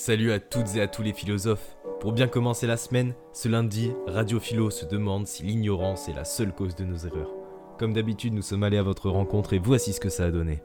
[0.00, 1.76] Salut à toutes et à tous les philosophes.
[1.98, 6.24] Pour bien commencer la semaine, ce lundi, Radio Philo se demande si l'ignorance est la
[6.24, 7.32] seule cause de nos erreurs.
[7.80, 10.62] Comme d'habitude, nous sommes allés à votre rencontre et voici ce que ça a donné.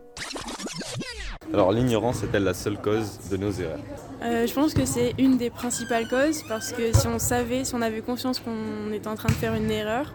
[1.52, 3.80] Alors l'ignorance est-elle la seule cause de nos erreurs?
[4.22, 7.74] Euh, je pense que c'est une des principales causes parce que si on savait, si
[7.74, 10.14] on avait conscience qu'on était en train de faire une erreur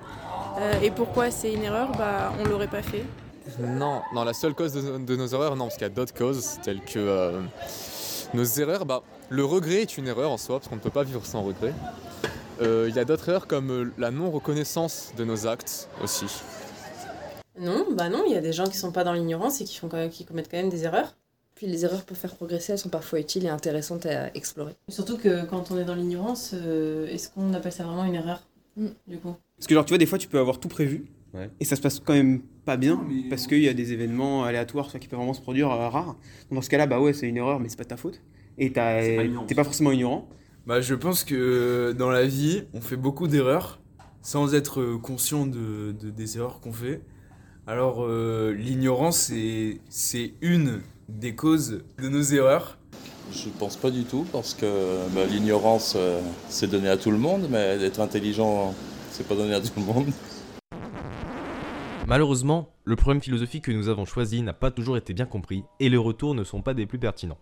[0.61, 3.03] euh, et pourquoi c'est une erreur, bah on l'aurait pas fait.
[3.59, 6.15] Non, non, la seule cause de, de nos erreurs, non, parce qu'il y a d'autres
[6.15, 7.41] causes, telles que euh,
[8.35, 8.87] nos erreurs.
[8.87, 11.43] Bah, le regret est une erreur en soi, parce qu'on ne peut pas vivre sans
[11.43, 11.73] regret.
[12.61, 16.27] Euh, Il y a d'autres erreurs comme euh, la non-reconnaissance de nos actes aussi.
[17.61, 19.77] Non, bah non, il y a des gens qui sont pas dans l'ignorance et qui,
[19.77, 21.15] font quand même- qui commettent quand même des erreurs.
[21.57, 24.77] Puis les erreurs pour faire progresser, elles sont parfois utiles et intéressantes à explorer.
[24.89, 28.41] Surtout que quand on est dans l'ignorance, euh, est-ce qu'on appelle ça vraiment une erreur
[28.77, 28.87] Mm.
[29.09, 29.35] Du coup?
[29.57, 31.07] Parce que genre tu vois des fois tu peux avoir tout prévu
[31.39, 31.51] Ouais.
[31.61, 34.91] et ça se passe quand même pas bien parce qu'il y a des événements aléatoires
[34.99, 36.17] qui peuvent vraiment se produire euh, rares.
[36.51, 38.21] Donc, dans ce cas-là bah ouais c'est une erreur mais c'est pas de ta faute
[38.59, 40.29] et C'est pas t'es pas forcément ignorant.
[40.67, 43.81] Bah, je pense que dans la vie, on fait beaucoup d'erreurs
[44.21, 47.01] sans être euh, conscient de, de- des erreurs qu'on fait.
[47.67, 52.79] Alors, euh, l'ignorance, c'est- c'est une des causes de nos erreurs.
[53.33, 54.67] Je pense pas du tout parce que
[55.15, 58.75] bah, l'ignorance euh, c'est donné à tout le monde, mais d'être intelligent
[59.13, 60.07] c'est pas donné à tout le monde.
[62.09, 65.91] Malheureusement, le problème philosophique que nous avons choisi n'a pas toujours été bien compris et
[65.91, 67.37] les retours ne sont pas des plus pertinents.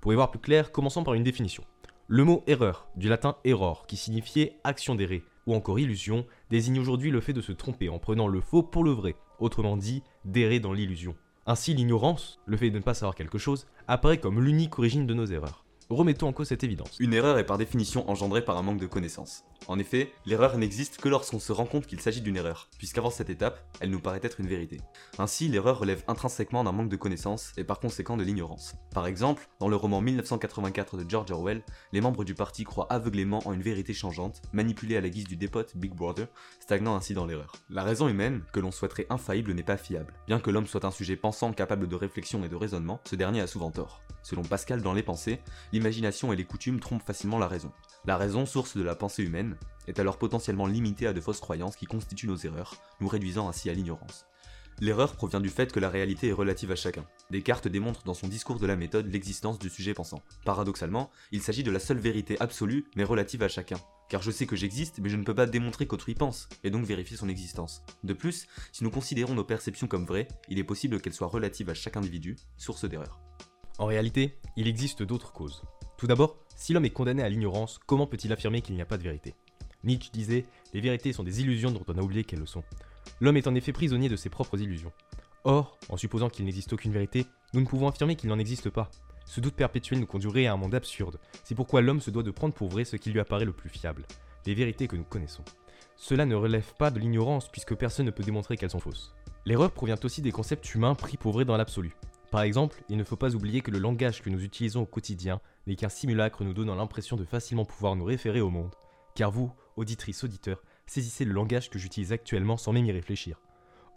[0.00, 1.62] Pour y voir plus clair, commençons par une définition.
[2.08, 7.12] Le mot erreur, du latin error, qui signifiait action d'errer, ou encore illusion, désigne aujourd'hui
[7.12, 10.58] le fait de se tromper en prenant le faux pour le vrai, autrement dit, d'errer
[10.58, 11.14] dans l'illusion.
[11.46, 15.14] Ainsi, l'ignorance, le fait de ne pas savoir quelque chose, apparaît comme l'unique origine de
[15.14, 15.64] nos erreurs.
[15.90, 16.96] Remettons en cause cette évidence.
[17.00, 19.42] Une erreur est par définition engendrée par un manque de connaissance.
[19.66, 23.28] En effet, l'erreur n'existe que lorsqu'on se rend compte qu'il s'agit d'une erreur, puisqu'avant cette
[23.28, 24.80] étape, elle nous paraît être une vérité.
[25.18, 28.76] Ainsi, l'erreur relève intrinsèquement d'un manque de connaissance et par conséquent de l'ignorance.
[28.94, 33.40] Par exemple, dans le roman 1984 de George Orwell, les membres du parti croient aveuglément
[33.44, 36.28] en une vérité changeante, manipulée à la guise du dépote Big Brother,
[36.60, 37.50] stagnant ainsi dans l'erreur.
[37.68, 40.14] La raison humaine, que l'on souhaiterait infaillible, n'est pas fiable.
[40.28, 43.40] Bien que l'homme soit un sujet pensant capable de réflexion et de raisonnement, ce dernier
[43.40, 44.02] a souvent tort.
[44.22, 45.40] Selon Pascal dans Les Pensées,
[45.80, 47.72] l'imagination et les coutumes trompent facilement la raison.
[48.04, 49.56] La raison, source de la pensée humaine,
[49.88, 53.70] est alors potentiellement limitée à de fausses croyances qui constituent nos erreurs, nous réduisant ainsi
[53.70, 54.26] à l'ignorance.
[54.78, 57.06] L'erreur provient du fait que la réalité est relative à chacun.
[57.30, 60.22] Descartes démontre dans son discours de la méthode l'existence du sujet pensant.
[60.44, 63.78] Paradoxalement, il s'agit de la seule vérité absolue mais relative à chacun.
[64.10, 66.84] Car je sais que j'existe, mais je ne peux pas démontrer qu'autrui pense, et donc
[66.84, 67.82] vérifier son existence.
[68.04, 71.70] De plus, si nous considérons nos perceptions comme vraies, il est possible qu'elles soient relatives
[71.70, 73.29] à chaque individu, source d'erreur.
[73.80, 75.62] En réalité, il existe d'autres causes.
[75.96, 78.98] Tout d'abord, si l'homme est condamné à l'ignorance, comment peut-il affirmer qu'il n'y a pas
[78.98, 79.34] de vérité?
[79.84, 82.62] Nietzsche disait Les vérités sont des illusions dont on a oublié qu'elles le sont.
[83.22, 84.92] L'homme est en effet prisonnier de ses propres illusions.
[85.44, 87.24] Or, en supposant qu'il n'existe aucune vérité,
[87.54, 88.90] nous ne pouvons affirmer qu'il n'en existe pas.
[89.24, 91.18] Ce doute perpétuel nous conduirait à un monde absurde.
[91.42, 93.70] C'est pourquoi l'homme se doit de prendre pour vrai ce qui lui apparaît le plus
[93.70, 94.04] fiable,
[94.44, 95.44] les vérités que nous connaissons.
[95.96, 99.14] Cela ne relève pas de l'ignorance puisque personne ne peut démontrer qu'elles sont fausses.
[99.46, 101.96] L'erreur provient aussi des concepts humains pris pour vrai dans l'absolu.
[102.30, 105.40] Par exemple, il ne faut pas oublier que le langage que nous utilisons au quotidien
[105.66, 108.74] n'est qu'un simulacre nous donnant l'impression de facilement pouvoir nous référer au monde.
[109.16, 113.40] Car vous, auditrice, auditeur, saisissez le langage que j'utilise actuellement sans même y réfléchir.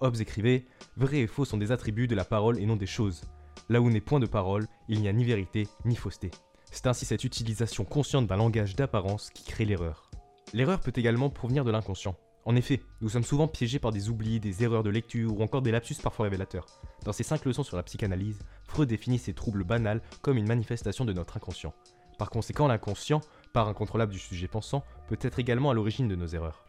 [0.01, 0.65] Hobbes écrivait
[0.97, 3.21] Vrai et faux sont des attributs de la parole et non des choses.
[3.69, 6.31] Là où n'est point de parole, il n'y a ni vérité ni fausseté.
[6.71, 10.09] C'est ainsi cette utilisation consciente d'un langage d'apparence qui crée l'erreur.
[10.53, 12.15] L'erreur peut également provenir de l'inconscient.
[12.45, 15.61] En effet, nous sommes souvent piégés par des oublis, des erreurs de lecture ou encore
[15.61, 16.65] des lapsus parfois révélateurs.
[17.05, 21.05] Dans ses 5 leçons sur la psychanalyse, Freud définit ces troubles banals comme une manifestation
[21.05, 21.73] de notre inconscient.
[22.17, 23.21] Par conséquent, l'inconscient,
[23.53, 26.65] part incontrôlable du sujet pensant, peut être également à l'origine de nos erreurs.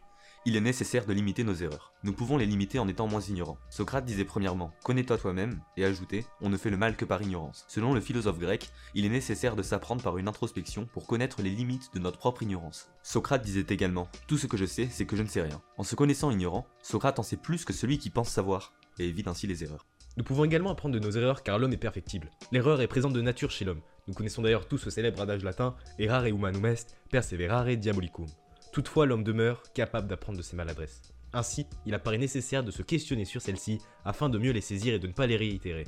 [0.47, 1.91] Il est nécessaire de limiter nos erreurs.
[2.03, 3.57] Nous pouvons les limiter en étant moins ignorants.
[3.71, 7.65] Socrate disait premièrement Connais-toi toi-même, et ajoutait On ne fait le mal que par ignorance.
[7.67, 11.49] Selon le philosophe grec, il est nécessaire de s'apprendre par une introspection pour connaître les
[11.49, 12.91] limites de notre propre ignorance.
[13.01, 15.63] Socrate disait également Tout ce que je sais, c'est que je ne sais rien.
[15.79, 19.27] En se connaissant ignorant, Socrate en sait plus que celui qui pense savoir, et évite
[19.27, 19.87] ainsi les erreurs.
[20.15, 22.29] Nous pouvons également apprendre de nos erreurs car l'homme est perfectible.
[22.51, 23.81] L'erreur est présente de nature chez l'homme.
[24.07, 28.27] Nous connaissons d'ailleurs tous ce célèbre adage latin Errare humanum est, perseverare diabolicum.
[28.75, 31.01] Toutefois, l'homme demeure capable d'apprendre de ses maladresses.
[31.31, 34.99] Ainsi, il apparaît nécessaire de se questionner sur celles-ci afin de mieux les saisir et
[34.99, 35.85] de ne pas les réitérer.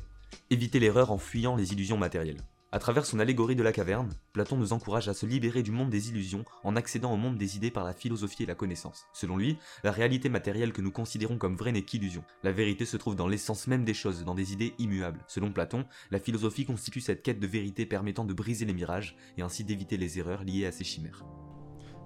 [0.52, 2.40] Éviter l'erreur en fuyant les illusions matérielles.
[2.72, 5.90] À travers son allégorie de la caverne, Platon nous encourage à se libérer du monde
[5.90, 9.04] des illusions en accédant au monde des idées par la philosophie et la connaissance.
[9.12, 12.24] Selon lui, la réalité matérielle que nous considérons comme vraie n'est qu'illusion.
[12.44, 15.26] La vérité se trouve dans l'essence même des choses, dans des idées immuables.
[15.28, 19.42] Selon Platon, la philosophie constitue cette quête de vérité permettant de briser les mirages et
[19.42, 21.26] ainsi d'éviter les erreurs liées à ces chimères.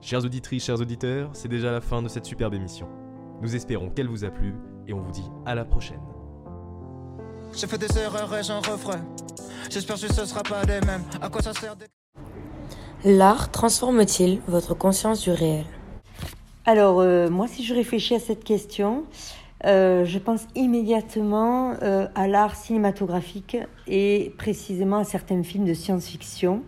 [0.04, 2.88] Chères auditrices, chers auditeurs, c'est déjà la fin de cette superbe émission.
[3.40, 4.56] Nous espérons qu'elle vous a plu
[4.88, 6.02] et on vous dit à la prochaine.
[7.56, 8.98] J'ai fait des erreurs et j'en referai.
[9.70, 11.04] J'espère que ce sera pas les mêmes.
[11.22, 11.86] À quoi ça sert de...
[13.06, 15.66] L'art transforme-t-il votre conscience du réel?
[16.66, 19.04] Alors, euh, moi, si je réfléchis à cette question,
[19.66, 23.56] euh, je pense immédiatement euh, à l'art cinématographique
[23.86, 26.64] et précisément à certains films de science-fiction.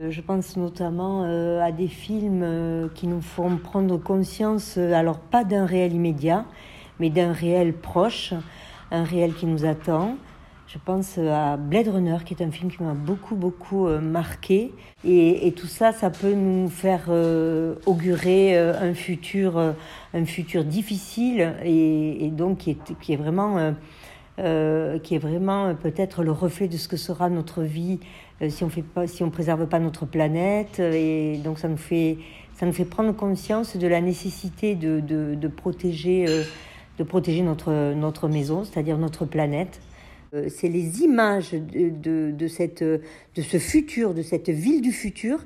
[0.00, 5.18] Euh, je pense notamment euh, à des films euh, qui nous font prendre conscience, alors
[5.18, 6.44] pas d'un réel immédiat,
[7.00, 8.34] mais d'un réel proche,
[8.90, 10.16] un réel qui nous attend.
[10.66, 14.72] Je pense à Blade Runner, qui est un film qui m'a beaucoup, beaucoup marqué.
[15.04, 17.10] Et, tout ça, ça peut nous faire
[17.86, 19.56] augurer un futur,
[20.14, 23.72] un futur difficile et, donc qui est, vraiment,
[24.36, 28.00] qui est vraiment peut-être le reflet de ce que sera notre vie
[28.48, 30.80] si on fait pas, si on préserve pas notre planète.
[30.80, 32.18] Et donc ça nous fait,
[32.54, 36.42] ça nous fait prendre conscience de la nécessité de, de, de protéger, euh,
[36.98, 39.80] de protéger notre, notre maison, c'est-à-dire notre planète.
[40.34, 44.92] Euh, C'est les images de, de, de, cette, de ce futur, de cette ville du
[44.92, 45.44] futur,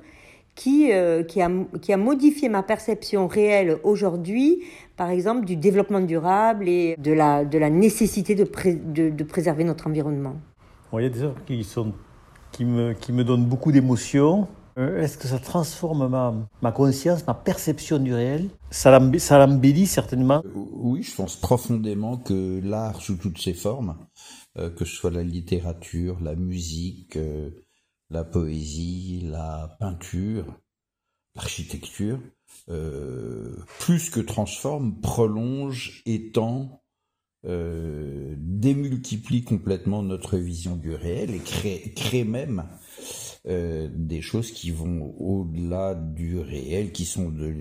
[0.54, 1.48] qui, euh, qui, a,
[1.80, 4.64] qui a modifié ma perception réelle aujourd'hui,
[4.96, 9.62] par exemple, du développement durable et de la, de la nécessité de, de, de préserver
[9.62, 10.34] notre environnement.
[10.92, 11.92] Il y a des œuvres qui, sont,
[12.58, 14.48] qui, me, qui me donnent beaucoup d'émotions.
[14.78, 18.50] Euh, Est-ce que ça transforme ma, ma conscience, ma perception du réel?
[18.72, 20.42] Ça l'emb- ça l'embellit certainement.
[20.54, 23.96] Oui, je pense profondément que l'art sous toutes ses formes,
[24.56, 27.50] euh, que ce soit la littérature, la musique, euh,
[28.10, 30.44] la poésie, la peinture,
[31.36, 32.18] l'architecture,
[32.68, 36.82] euh, plus que transforme, prolonge, étend,
[37.46, 42.64] euh, démultiplie complètement notre vision du réel et crée, crée même
[43.46, 47.54] euh, des choses qui vont au-delà du réel, qui sont de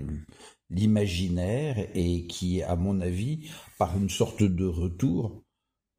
[0.70, 3.48] l'imaginaire et qui, à mon avis,
[3.78, 5.44] par une sorte de retour,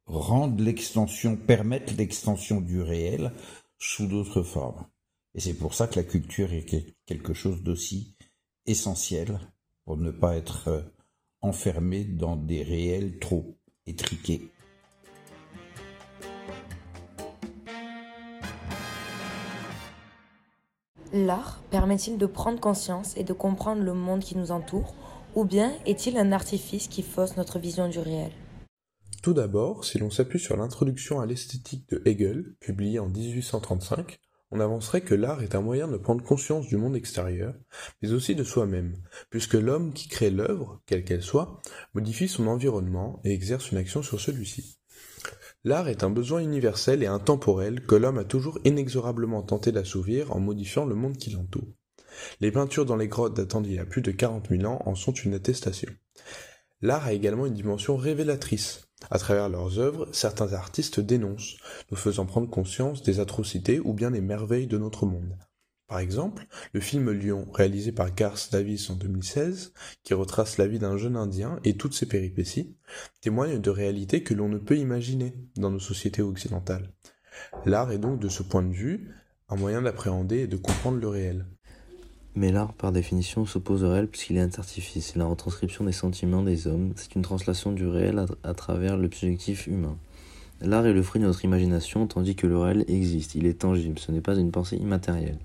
[0.06, 3.32] rendent l'extension, permettent l'extension du réel
[3.78, 4.86] sous d'autres formes.
[5.34, 8.16] Et c'est pour ça que la culture est quel- quelque chose d'aussi
[8.66, 9.38] essentiel
[9.84, 10.82] pour ne pas être euh,
[11.40, 13.56] enfermé dans des réels trop
[21.12, 24.94] L'art permet-il de prendre conscience et de comprendre le monde qui nous entoure
[25.34, 28.30] ou bien est-il un artifice qui fausse notre vision du réel?
[29.22, 34.18] Tout d'abord, si l'on s'appuie sur l'introduction à l'esthétique de Hegel, publiée en 1835,
[34.50, 37.54] on avancerait que l'art est un moyen de prendre conscience du monde extérieur,
[38.02, 38.96] mais aussi de soi-même,
[39.30, 41.60] puisque l'homme qui crée l'œuvre, quelle qu'elle soit,
[41.94, 44.78] modifie son environnement et exerce une action sur celui-ci.
[45.62, 50.40] L'art est un besoin universel et intemporel que l'homme a toujours inexorablement tenté d'assouvir en
[50.40, 51.68] modifiant le monde qui l'entoure.
[52.40, 54.94] Les peintures dans les grottes datant d'il y a plus de 40 000 ans en
[54.94, 55.90] sont une attestation.
[56.82, 58.89] L'art a également une dimension révélatrice.
[59.10, 61.56] À travers leurs œuvres, certains artistes dénoncent,
[61.90, 65.36] nous faisant prendre conscience des atrocités ou bien des merveilles de notre monde.
[65.88, 69.72] Par exemple, le film Lion, réalisé par Garth Davis en 2016,
[70.04, 72.76] qui retrace la vie d'un jeune Indien et toutes ses péripéties,
[73.20, 76.92] témoigne de réalités que l'on ne peut imaginer dans nos sociétés occidentales.
[77.64, 79.10] L'art est donc de ce point de vue
[79.48, 81.46] un moyen d'appréhender et de comprendre le réel.
[82.36, 85.06] Mais l'art, par définition, s'oppose au réel puisqu'il est un artifice.
[85.06, 86.92] C'est la retranscription des sentiments des hommes.
[86.96, 89.96] C'est une translation du réel à, à travers le subjectif humain.
[90.60, 93.34] L'art est le fruit de notre imagination, tandis que le réel existe.
[93.34, 93.98] Il est tangible.
[93.98, 95.38] Ce n'est pas une pensée immatérielle.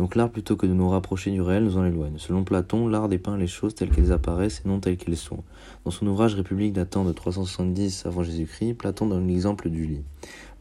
[0.00, 2.14] Donc l'art, plutôt que de nous rapprocher du réel, nous en éloigne.
[2.16, 5.44] Selon Platon, l'art dépeint les choses telles qu'elles apparaissent et non telles qu'elles sont.
[5.84, 10.02] Dans son ouvrage République datant de 370 avant Jésus-Christ, Platon donne l'exemple du lit.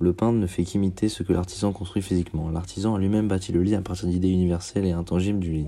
[0.01, 2.49] Le peintre ne fait qu'imiter ce que l'artisan construit physiquement.
[2.49, 5.67] L'artisan a lui-même bâti le lit à partir d'idées universelles et intangibles du lit,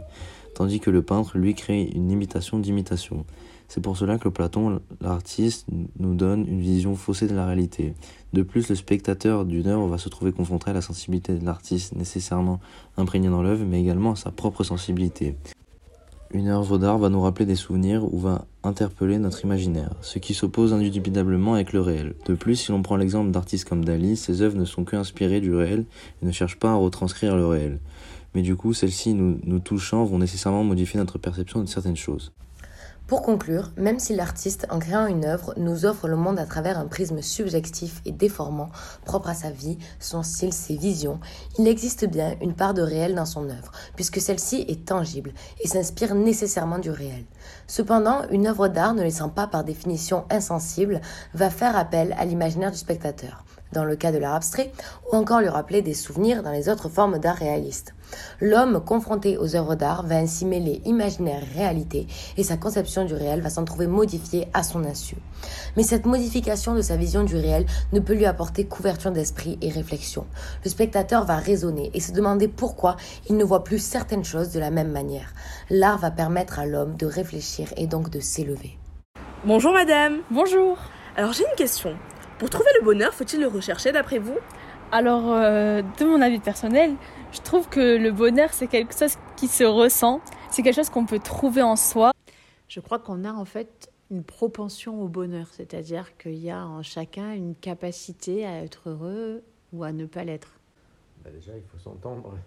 [0.53, 3.25] tandis que le peintre, lui, crée une imitation d'imitation.
[3.73, 5.65] C'est pour cela que Platon, l'artiste,
[5.97, 7.93] nous donne une vision faussée de la réalité.
[8.33, 11.95] De plus, le spectateur d'une œuvre va se trouver confronté à la sensibilité de l'artiste,
[11.95, 12.59] nécessairement
[12.97, 15.37] imprégnée dans l'œuvre, mais également à sa propre sensibilité.
[16.33, 20.33] Une œuvre d'art va nous rappeler des souvenirs ou va interpeller notre imaginaire, ce qui
[20.33, 22.15] s'oppose indubitablement avec le réel.
[22.25, 25.39] De plus, si l'on prend l'exemple d'artistes comme Dali, ses œuvres ne sont que inspirées
[25.39, 25.85] du réel
[26.21, 27.79] et ne cherchent pas à retranscrire le réel.
[28.35, 32.33] Mais du coup, celles-ci, nous, nous touchant, vont nécessairement modifier notre perception de certaines choses.
[33.11, 36.79] Pour conclure, même si l'artiste, en créant une œuvre, nous offre le monde à travers
[36.79, 38.69] un prisme subjectif et déformant,
[39.03, 41.19] propre à sa vie, son style, ses visions,
[41.59, 45.67] il existe bien une part de réel dans son œuvre, puisque celle-ci est tangible et
[45.67, 47.25] s'inspire nécessairement du réel.
[47.67, 51.01] Cependant, une œuvre d'art ne laissant pas par définition insensible
[51.33, 53.43] va faire appel à l'imaginaire du spectateur.
[53.73, 54.71] Dans le cas de l'art abstrait,
[55.11, 57.93] ou encore lui rappeler des souvenirs dans les autres formes d'art réaliste.
[58.41, 63.13] L'homme confronté aux œuvres d'art va ainsi mêler imaginaire et réalité, et sa conception du
[63.13, 65.15] réel va s'en trouver modifiée à son insu.
[65.77, 69.69] Mais cette modification de sa vision du réel ne peut lui apporter couverture d'esprit et
[69.69, 70.25] réflexion.
[70.63, 72.97] Le spectateur va raisonner et se demander pourquoi
[73.29, 75.33] il ne voit plus certaines choses de la même manière.
[75.69, 78.77] L'art va permettre à l'homme de réfléchir et donc de s'élever.
[79.45, 80.19] Bonjour madame.
[80.29, 80.77] Bonjour.
[81.17, 81.95] Alors j'ai une question.
[82.41, 84.35] Pour trouver le bonheur, faut-il le rechercher d'après vous?
[84.91, 86.95] Alors, euh, de mon avis personnel,
[87.31, 91.05] je trouve que le bonheur, c'est quelque chose qui se ressent, c'est quelque chose qu'on
[91.05, 92.13] peut trouver en soi.
[92.67, 96.81] Je crois qu'on a en fait une propension au bonheur, c'est-à-dire qu'il y a en
[96.81, 100.49] chacun une capacité à être heureux ou à ne pas l'être.
[101.23, 102.39] Bah déjà, il faut s'entendre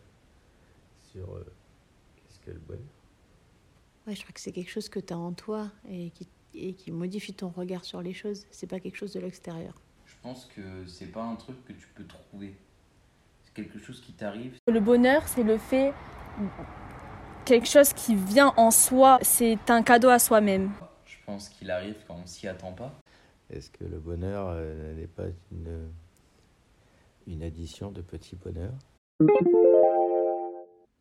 [1.13, 1.47] sur euh,
[2.17, 2.83] qu'est-ce que le bonheur?
[4.09, 6.75] Ouais, je crois que c'est quelque chose que tu as en toi et qui, et
[6.75, 8.47] qui modifie ton regard sur les choses.
[8.51, 9.75] C'est pas quelque chose de l'extérieur.
[10.07, 12.55] Je pense que c'est pas un truc que tu peux trouver.
[13.45, 14.57] C'est quelque chose qui t'arrive.
[14.67, 15.93] Le bonheur, c'est le fait
[17.45, 20.71] quelque chose qui vient en soi, c'est un cadeau à soi-même.
[21.05, 22.93] Je pense qu'il arrive quand on s'y attend pas.
[23.51, 25.91] Est-ce que le bonheur euh, n'est pas une,
[27.27, 28.75] une addition de petits bonheurs?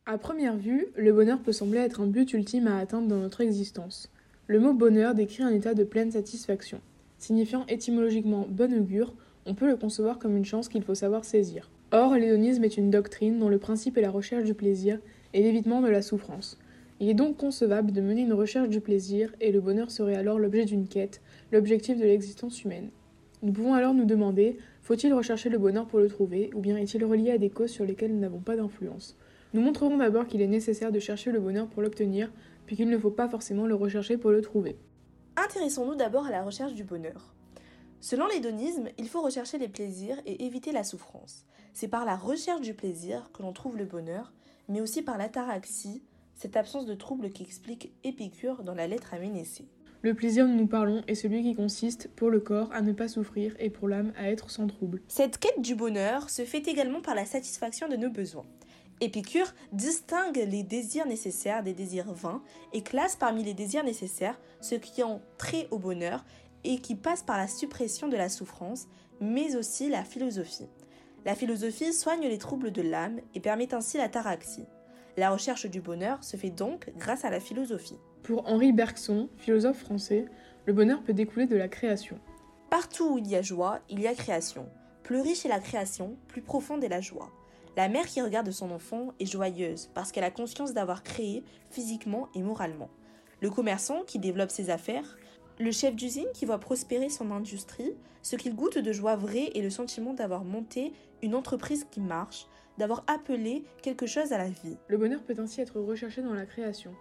[0.06, 3.42] À première vue, le bonheur peut sembler être un but ultime à atteindre dans notre
[3.42, 4.12] existence.
[4.48, 6.82] Le mot bonheur décrit un état de pleine satisfaction.
[7.18, 9.14] Signifiant étymologiquement bon augure,
[9.46, 11.72] on peut le concevoir comme une chance qu'il faut savoir saisir.
[11.94, 15.00] Or, l'hédonisme est une doctrine dont le principe est la recherche du plaisir
[15.34, 16.60] et l'évitement de la souffrance.
[17.00, 20.40] Il est donc concevable de mener une recherche du plaisir et le bonheur serait alors
[20.40, 21.22] l'objet d'une quête,
[21.54, 22.90] l'objectif de l'existence humaine.
[23.44, 27.06] Nous pouvons alors nous demander faut-il rechercher le bonheur pour le trouver ou bien est-il
[27.06, 29.16] relié à des causes sur lesquelles nous n'avons pas d'influence?
[29.54, 32.32] Nous montrerons d'abord qu'il est nécessaire de chercher le bonheur pour l'obtenir,
[32.74, 34.80] puis qu'il ne faut pas forcément le rechercher pour le trouver.
[35.36, 37.36] Intéressons-nous d'abord à la recherche du bonheur.
[38.02, 41.46] Selon l'hédonisme, il faut rechercher les plaisirs et éviter la souffrance.
[41.74, 44.34] C'est par la recherche du plaisir que l'on trouve le bonheur,
[44.70, 46.02] mais aussi par l'ataraxie,
[46.34, 49.68] cette absence de trouble qu'explique Épicure dans la lettre à Ménécée.
[50.02, 53.08] Le plaisir dont nous parlons est celui qui consiste, pour le corps, à ne pas
[53.08, 55.04] souffrir et pour l'âme, à être sans trouble.
[55.08, 58.48] Cette quête du bonheur se fait également par la satisfaction de nos besoins.
[59.04, 62.42] Épicure distingue les désirs nécessaires des désirs vains
[62.72, 66.24] et classe parmi les désirs nécessaires ceux qui ont trait au bonheur
[66.64, 68.88] et qui passent par la suppression de la souffrance,
[69.20, 70.70] mais aussi la philosophie.
[71.26, 74.68] La philosophie soigne les troubles de l'âme et permet ainsi la taraxie.
[75.18, 78.00] La recherche du bonheur se fait donc grâce à la philosophie.
[78.24, 80.28] Pour Henri Bergson, philosophe français,
[80.66, 82.22] le bonheur peut découler de la création.
[82.70, 84.70] Partout où il y a joie, il y a création.
[85.04, 87.30] Plus riche est la création, plus profonde est la joie.
[87.76, 92.30] La mère qui regarde son enfant est joyeuse parce qu'elle a conscience d'avoir créé physiquement
[92.36, 92.90] et moralement.
[93.42, 95.18] Le commerçant qui développe ses affaires,
[95.60, 99.62] le chef d'usine qui voit prospérer son industrie, ce qu'il goûte de joie vraie est
[99.62, 104.78] le sentiment d'avoir monté une entreprise qui marche, d'avoir appelé quelque chose à la vie.
[104.88, 106.94] Le bonheur peut ainsi être recherché dans la création.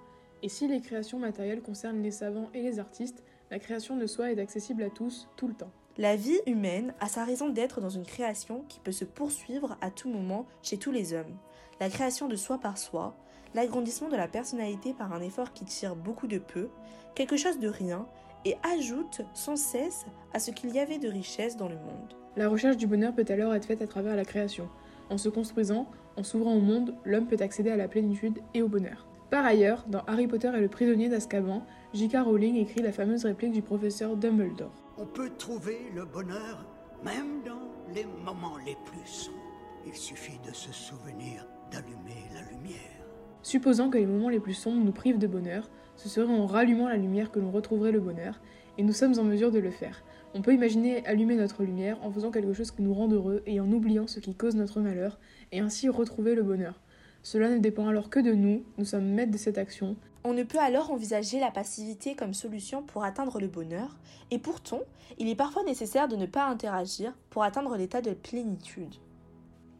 [0.43, 4.33] Et si les créations matérielles concernent les savants et les artistes, la création de soi
[4.33, 5.71] est accessible à tous, tout le temps.
[5.99, 9.91] La vie humaine a sa raison d'être dans une création qui peut se poursuivre à
[9.91, 11.37] tout moment chez tous les hommes.
[11.81, 13.15] La création de soi par soi,
[13.55, 16.71] l'agrandissement de la personnalité par un effort qui tire beaucoup de peu,
[17.15, 18.07] quelque chose de rien,
[18.47, 22.17] et ajoute sans cesse à ce qu'il y avait de richesse dans le monde.
[22.37, 24.71] La recherche du bonheur peut alors être faite à travers la création.
[25.11, 28.69] En se construisant, en s'ouvrant au monde, l'homme peut accéder à la plénitude et au
[28.69, 29.07] bonheur.
[29.29, 32.17] Par ailleurs, dans Harry Potter et le prisonnier d'Azkaban, J.K.
[32.25, 34.82] Rowling écrit la fameuse réplique du professeur Dumbledore.
[34.99, 36.67] On peut trouver le bonheur
[37.03, 39.39] même dans les moments les plus sombres.
[39.87, 43.07] Il suffit de se souvenir d'allumer la lumière.
[43.43, 46.89] Supposant que les moments les plus sombres nous privent de bonheur, ce serait en rallumant
[46.89, 48.41] la lumière que l'on retrouverait le bonheur,
[48.77, 50.05] et nous sommes en mesure de le faire.
[50.35, 53.61] On peut imaginer allumer notre lumière en faisant quelque chose qui nous rend heureux et
[53.61, 55.19] en oubliant ce qui cause notre malheur,
[55.53, 56.81] et ainsi retrouver le bonheur.
[57.23, 59.97] Cela ne dépend alors que de nous, nous sommes maîtres de cette action.
[60.25, 63.97] On ne peut alors envisager la passivité comme solution pour atteindre le bonheur,
[64.31, 64.81] et pourtant,
[65.19, 68.95] il est parfois nécessaire de ne pas interagir pour atteindre l'état de plénitude.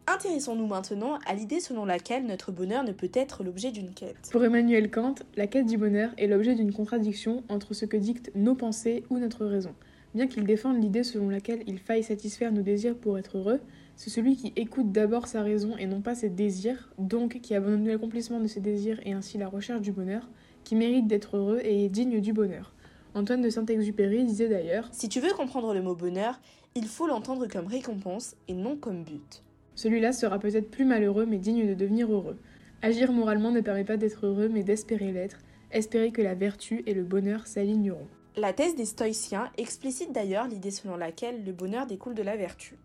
[0.05, 4.29] Intéressons-nous maintenant à l'idée selon laquelle notre bonheur ne peut être l'objet d'une quête.
[4.31, 8.29] Pour Emmanuel Kant, la quête du bonheur est l'objet d'une contradiction entre ce que dictent
[8.35, 9.73] nos pensées ou notre raison.
[10.13, 13.61] Bien qu'il défende l'idée selon laquelle il faille satisfaire nos désirs pour être heureux,
[13.95, 17.87] c'est celui qui écoute d'abord sa raison et non pas ses désirs, donc qui abandonne
[17.87, 20.27] l'accomplissement de ses désirs et ainsi la recherche du bonheur,
[20.63, 22.73] qui mérite d'être heureux et est digne du bonheur.
[23.15, 26.39] Antoine de Saint-Exupéry disait d'ailleurs Si tu veux comprendre le mot bonheur,
[26.75, 29.43] il faut l'entendre comme récompense et non comme but.
[29.75, 32.39] Celui-là sera peut-être plus malheureux mais digne de devenir heureux.
[32.81, 35.37] Agir moralement ne permet pas d'être heureux mais d'espérer l'être,
[35.71, 38.07] espérer que la vertu et le bonheur s'aligneront.
[38.35, 42.77] La thèse des stoïciens explicite d'ailleurs l'idée selon laquelle le bonheur découle de la vertu.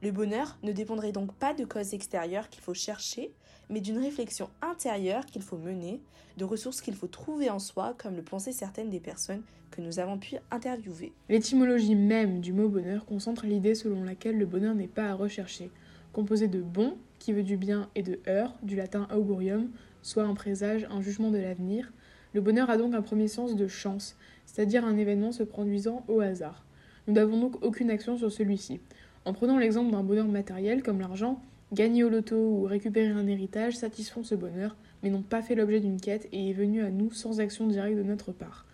[0.00, 3.32] Le bonheur ne dépendrait donc pas de causes extérieures qu'il faut chercher,
[3.68, 6.00] mais d'une réflexion intérieure qu'il faut mener,
[6.36, 9.98] de ressources qu'il faut trouver en soi, comme le pensaient certaines des personnes que nous
[9.98, 11.12] avons pu interviewer.
[11.28, 15.68] L'étymologie même du mot bonheur concentre l'idée selon laquelle le bonheur n'est pas à rechercher,
[16.12, 19.68] composé de bon, qui veut du bien, et de heur, du latin augurium,
[20.02, 21.92] soit un présage, un jugement de l'avenir.
[22.34, 26.20] Le bonheur a donc un premier sens de chance, c'est-à-dire un événement se produisant au
[26.20, 26.64] hasard.
[27.08, 28.80] Nous n'avons donc aucune action sur celui-ci.
[29.28, 31.38] En prenant l'exemple d'un bonheur matériel comme l'argent,
[31.74, 35.80] gagner au loto ou récupérer un héritage satisfont ce bonheur, mais n'ont pas fait l'objet
[35.80, 38.64] d'une quête et est venu à nous sans action directe de notre part.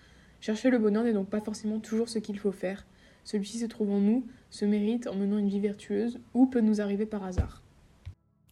[0.40, 2.87] Chercher le bonheur n'est donc pas forcément toujours ce qu'il faut faire.
[3.25, 6.80] Celui-ci se trouve en nous, se mérite en menant une vie vertueuse ou peut nous
[6.80, 7.61] arriver par hasard.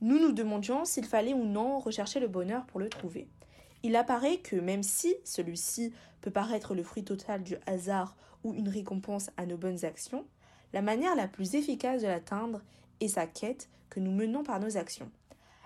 [0.00, 3.28] Nous nous demandions s'il fallait ou non rechercher le bonheur pour le trouver.
[3.84, 8.68] Il apparaît que même si celui-ci peut paraître le fruit total du hasard ou une
[8.68, 10.24] récompense à nos bonnes actions,
[10.72, 12.62] la manière la plus efficace de l'atteindre
[13.00, 15.10] est sa quête que nous menons par nos actions.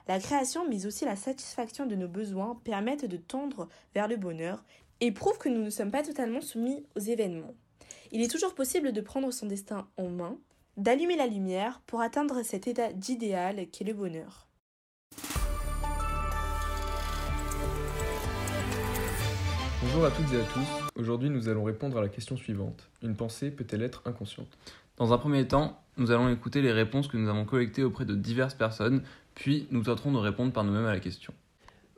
[0.09, 4.65] La création mais aussi la satisfaction de nos besoins permettent de tendre vers le bonheur
[5.01, 7.55] et prouvent que nous ne sommes pas totalement soumis aux événements.
[8.13, 10.39] Il est toujours possible de prendre son destin en main,
[10.77, 14.49] d'allumer la lumière pour atteindre cet état d'idéal qu'est le bonheur.
[19.83, 21.01] Bonjour à toutes et à tous.
[21.01, 22.91] Aujourd'hui, nous allons répondre à la question suivante.
[23.03, 24.49] Une pensée peut-elle être inconsciente?
[24.97, 28.15] Dans un premier temps, nous allons écouter les réponses que nous avons collectées auprès de
[28.15, 29.03] diverses personnes,
[29.35, 31.35] puis nous tenterons de répondre par nous-mêmes à la question.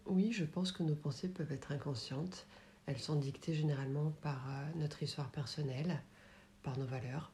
[0.07, 2.47] Oui, je pense que nos pensées peuvent être inconscientes.
[2.87, 6.01] Elles sont dictées généralement par euh, notre histoire personnelle,
[6.63, 7.31] par nos valeurs.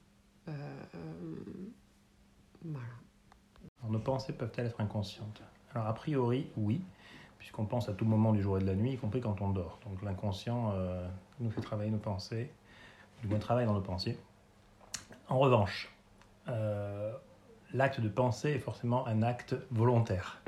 [0.49, 0.53] Euh,
[0.95, 1.71] euh,
[2.65, 2.87] voilà.
[3.81, 5.43] Alors, nos pensées peuvent-elles être inconscientes?
[5.75, 6.83] Alors a priori, oui,
[7.39, 9.51] puisqu'on pense à tout moment du jour et de la nuit, y compris quand on
[9.51, 9.79] dort.
[9.85, 11.09] Donc l'inconscient euh,
[11.41, 12.51] nous fait travailler nos pensées,
[13.23, 14.19] du moins travaille dans nos pensées.
[15.29, 15.91] En revanche,
[16.49, 17.13] euh,
[17.73, 20.43] l'acte de penser est forcément un acte volontaire.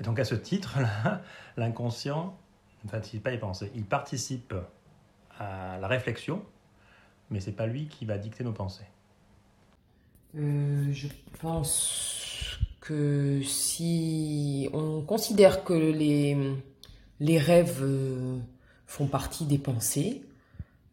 [0.00, 1.22] Et donc à ce titre-là,
[1.56, 2.36] l'inconscient
[2.84, 3.70] ne participe pas à y penser.
[3.74, 4.54] Il participe
[5.38, 6.42] à la réflexion,
[7.30, 8.86] mais c'est pas lui qui va dicter nos pensées.
[10.36, 11.08] Euh, je
[11.40, 18.38] pense que si on considère que les, rêves euh,
[18.86, 20.22] font partie des pensées,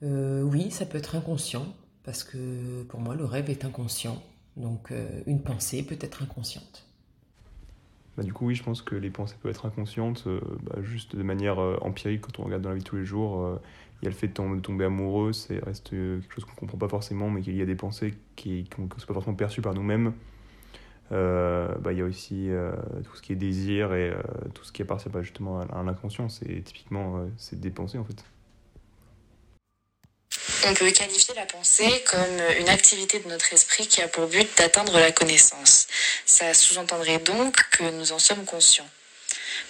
[0.02, 4.22] oui, ça peut être inconscient, parce que pour moi, le rêve est inconscient.
[4.58, 6.86] Donc, euh, une pensée peut être inconsciente.
[8.18, 11.16] Bah, du coup, oui, je pense que les pensées peuvent être inconscientes, euh, bah, juste
[11.16, 13.60] de manière euh, empirique, quand on regarde dans la vie de tous les jours.
[14.02, 16.56] il y a le fait de tom- de tomber amoureux, c'est reste quelque chose qu'on
[16.56, 19.62] comprend pas forcément, mais qu'il y a des pensées qui ne sont pas forcément perçues
[19.62, 20.14] par nous-mêmes.
[21.12, 22.50] Bah, il y a aussi
[23.04, 24.14] tout ce qui est désir et
[24.54, 26.30] tout ce qui appartient justement à, à l'inconscient.
[26.30, 28.24] C'est typiquement des pensées en fait.
[30.64, 34.48] On peut qualifier la pensée comme une activité de notre esprit qui a pour but
[34.58, 35.88] d'atteindre la connaissance.
[36.26, 38.88] Ça sous-entendrait donc que nous en sommes conscients.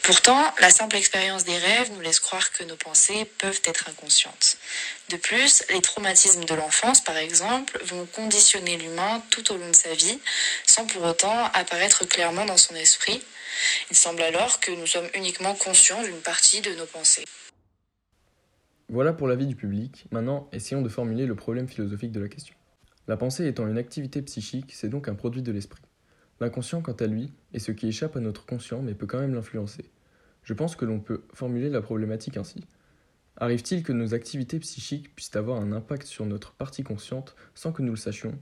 [0.02, 4.58] Pourtant, la simple expérience des rêves nous laisse croire que nos pensées peuvent être inconscientes.
[5.10, 9.76] De plus, les traumatismes de l'enfance, par exemple, vont conditionner l'humain tout au long de
[9.76, 10.20] sa vie,
[10.68, 13.22] sans pour autant apparaître clairement dans son esprit.
[13.92, 17.26] Il semble alors que nous sommes uniquement conscients d'une partie de nos pensées.
[18.92, 20.06] Voilà pour l'avis du public.
[20.12, 22.54] Maintenant, essayons de formuler le problème philosophique de la question.
[23.08, 25.82] La pensée étant une activité psychique, c'est donc un produit de l'esprit.
[26.42, 29.34] L'inconscient, quant à lui, est ce qui échappe à notre conscient mais peut quand même
[29.34, 29.90] l'influencer.
[30.44, 32.66] Je pense que l'on peut formuler la problématique ainsi.
[33.38, 37.84] Arrive-t-il que nos activités psychiques puissent avoir un impact sur notre partie consciente sans que
[37.84, 38.38] nous le sachions?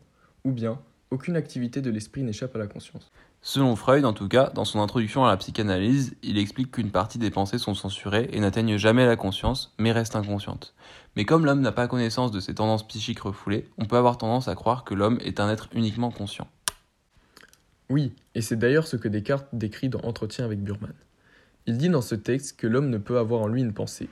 [0.45, 0.81] Ou bien,
[1.12, 4.82] aucune activité de l'esprit n'échappe à la conscience Selon Freud, en tout cas, dans son
[4.82, 9.06] introduction à la psychanalyse, il explique qu'une partie des pensées sont censurées et n'atteignent jamais
[9.06, 10.74] la conscience, mais restent inconscientes.
[11.15, 14.50] Mais comme l'homme n'a pas connaissance de ces tendances psychiques refoulées, on peut avoir tendance
[14.50, 16.50] à croire que l'homme est un être uniquement conscient.
[17.89, 20.93] Oui, et c'est d'ailleurs ce que Descartes décrit dans Entretien avec Burman.
[21.65, 24.10] Il dit dans ce texte que l'homme ne peut avoir en lui une pensée,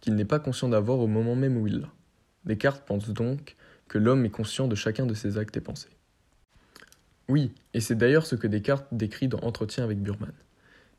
[0.00, 1.88] qu'il n'est pas conscient d'avoir au moment même où il l'a.
[2.44, 3.56] Descartes pense donc
[3.88, 5.97] que l'homme est conscient de chacun de ses actes et pensées.
[7.28, 10.32] Oui, et c'est d'ailleurs ce que Descartes décrit dans Entretien avec Burman.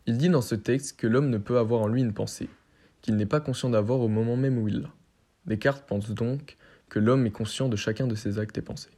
[0.06, 2.50] Il dit dans ce texte que l'homme ne peut avoir en lui une pensée,
[3.02, 4.94] qu'il n'est pas conscient d'avoir au moment même où il l'a.
[5.46, 8.92] Descartes pense donc que l'homme est conscient de chacun de ses actes et pensées.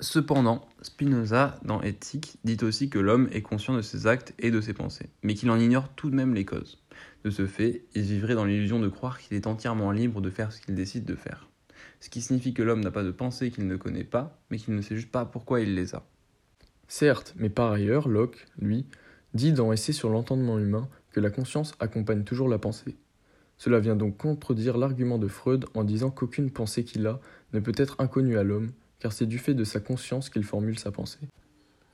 [0.00, 4.60] Cependant, Spinoza, dans Éthique, dit aussi que l'homme est conscient de ses actes et de
[4.60, 6.82] ses pensées, mais qu'il en ignore tout de même les causes.
[7.24, 10.52] De ce fait, il vivrait dans l'illusion de croire qu'il est entièrement libre de faire
[10.52, 11.49] ce qu'il décide de faire.
[12.00, 14.74] Ce qui signifie que l'homme n'a pas de pensées qu'il ne connaît pas, mais qu'il
[14.74, 16.02] ne sait juste pas pourquoi il les a.
[16.88, 18.86] Certes, mais par ailleurs, Locke, lui,
[19.34, 22.96] dit dans Essai sur l'entendement humain que la conscience accompagne toujours la pensée.
[23.58, 27.20] Cela vient donc contredire l'argument de Freud en disant qu'aucune pensée qu'il a
[27.52, 30.78] ne peut être inconnue à l'homme, car c'est du fait de sa conscience qu'il formule
[30.78, 31.28] sa pensée.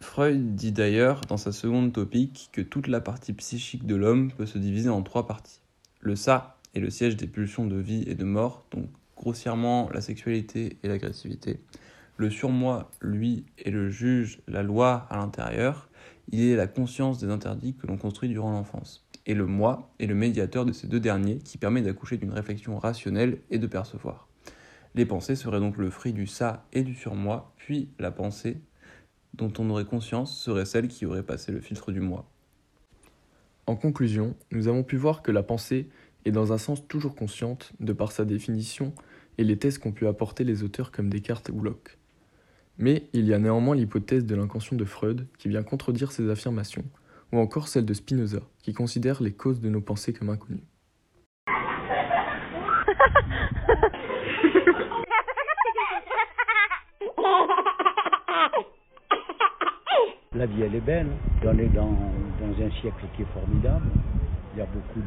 [0.00, 4.46] Freud dit d'ailleurs dans sa seconde topique que toute la partie psychique de l'homme peut
[4.46, 5.60] se diviser en trois parties.
[6.00, 10.00] Le ça est le siège des pulsions de vie et de mort, donc grossièrement la
[10.00, 11.60] sexualité et l'agressivité.
[12.16, 15.90] Le surmoi, lui, est le juge, la loi à l'intérieur.
[16.30, 19.06] Il est la conscience des interdits que l'on construit durant l'enfance.
[19.26, 22.78] Et le moi est le médiateur de ces deux derniers qui permet d'accoucher d'une réflexion
[22.78, 24.28] rationnelle et de percevoir.
[24.94, 28.60] Les pensées seraient donc le fruit du ça et du surmoi, puis la pensée
[29.34, 32.30] dont on aurait conscience serait celle qui aurait passé le filtre du moi.
[33.66, 35.90] En conclusion, nous avons pu voir que la pensée
[36.24, 38.94] est dans un sens toujours consciente de par sa définition
[39.38, 41.98] et les tests qu'ont pu apporter les auteurs comme Descartes ou Locke.
[42.78, 46.84] Mais il y a néanmoins l'hypothèse de l'inconscient de Freud qui vient contredire ces affirmations,
[47.32, 50.64] ou encore celle de Spinoza qui considère les causes de nos pensées comme inconnues.
[60.34, 61.08] La vie, elle est belle.
[61.42, 61.96] On dans,
[62.40, 63.86] dans un siècle qui est formidable.
[64.56, 65.02] Il y a beaucoup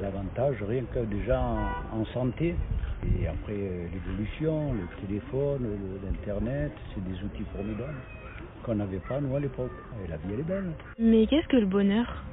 [0.00, 2.54] d'avantages, rien que déjà en, en santé.
[3.04, 5.68] Et après, euh, l'évolution, le téléphone,
[6.02, 7.92] l'Internet, c'est des outils formidables
[8.64, 9.70] qu'on n'avait pas, nous, à l'époque.
[10.02, 10.72] Et la vie, elle est belle.
[10.98, 12.24] Mais qu'est-ce que le bonheur?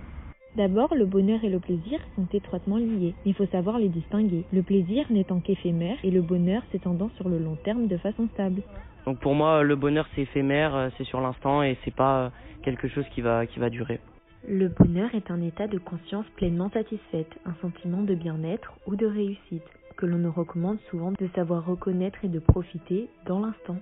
[0.56, 3.14] D'abord, le bonheur et le plaisir sont étroitement liés.
[3.26, 4.46] Il faut savoir les distinguer.
[4.54, 8.64] Le plaisir n'étant qu'éphémère et le bonheur s'étendant sur le long terme de façon stable.
[9.06, 12.30] Donc pour moi, le bonheur c'est éphémère, euh, c'est sur l'instant et c'est pas euh,
[12.62, 14.00] quelque chose qui va qui va durer.
[14.46, 19.06] Le bonheur est un état de conscience pleinement satisfaite, un sentiment de bien-être ou de
[19.06, 19.64] réussite
[19.96, 23.78] que l'on nous recommande souvent de savoir reconnaître et de profiter dans l'instant.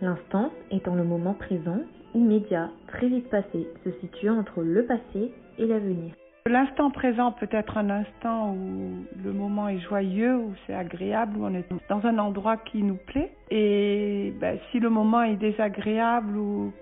[0.00, 1.80] L'instant étant le moment présent,
[2.14, 6.14] immédiat, très vite passé, se situant entre le passé et l'avenir.
[6.46, 11.44] L'instant présent peut être un instant où le moment est joyeux, où c'est agréable, où
[11.44, 13.32] on est dans un endroit qui nous plaît.
[13.50, 16.72] Et ben, si le moment est désagréable ou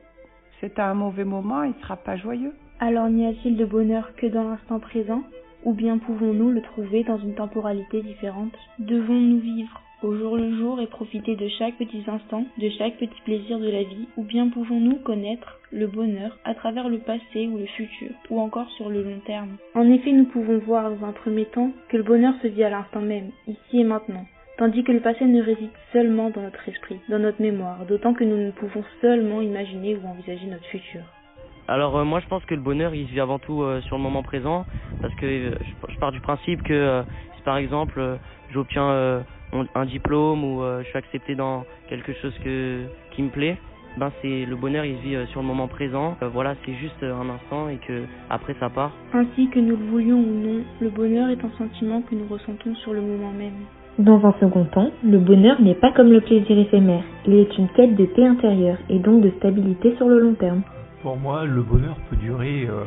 [0.61, 2.53] c'est un mauvais moment, il ne sera pas joyeux.
[2.83, 5.23] Alors n'y a-t-il de bonheur que dans l'instant présent?
[5.65, 8.57] Ou bien pouvons-nous le trouver dans une temporalité différente?
[8.79, 13.21] Devons-nous vivre au jour le jour et profiter de chaque petit instant, de chaque petit
[13.27, 17.59] plaisir de la vie, ou bien pouvons-nous connaître le bonheur à travers le passé ou
[17.59, 19.59] le futur, ou encore sur le long terme?
[19.75, 22.71] En effet, nous pouvons voir dans un premier temps que le bonheur se vit à
[22.71, 24.25] l'instant même, ici et maintenant,
[24.57, 28.25] tandis que le passé ne réside seulement dans notre esprit, dans notre mémoire, d'autant que
[28.25, 31.03] nous ne pouvons seulement imaginer ou envisager notre futur.
[31.71, 33.97] Alors euh, moi je pense que le bonheur il se vit avant tout euh, sur
[33.97, 34.67] le moment présent
[35.01, 37.03] parce que euh, je, je, pars du principe que euh,
[37.37, 38.19] si par exemple
[38.53, 43.57] j'obtiens un diplôme ou je suis accepté dans quelque chose que, qui me plaît,
[43.97, 46.17] ben c'est le bonheur il se vit sur le moment présent.
[46.33, 48.91] voilà, c'est juste un instant et que après ça part.
[49.15, 52.75] Ainsi que nous le voulions ou non, le bonheur est un sentiment que nous ressentons
[52.77, 53.65] sur le moment même.
[53.99, 57.05] Dans un second temps, le bonheur n'est pas comme le plaisir éphémère.
[57.27, 60.63] Il est une quête de paix intérieure et donc de stabilité sur le long terme.
[61.03, 62.85] Pour moi, le bonheur peut durer euh,